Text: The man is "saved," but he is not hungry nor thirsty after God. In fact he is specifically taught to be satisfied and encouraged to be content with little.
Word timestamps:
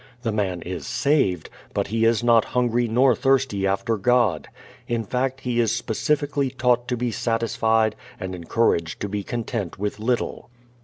The 0.23 0.31
man 0.31 0.63
is 0.63 0.87
"saved," 0.87 1.51
but 1.75 1.85
he 1.89 2.05
is 2.05 2.23
not 2.23 2.43
hungry 2.57 2.87
nor 2.87 3.13
thirsty 3.15 3.67
after 3.67 3.97
God. 3.97 4.47
In 4.87 5.03
fact 5.03 5.41
he 5.41 5.59
is 5.59 5.71
specifically 5.75 6.49
taught 6.49 6.87
to 6.87 6.97
be 6.97 7.11
satisfied 7.11 7.95
and 8.19 8.33
encouraged 8.33 8.99
to 9.01 9.07
be 9.07 9.21
content 9.21 9.77
with 9.77 9.99
little. 9.99 10.49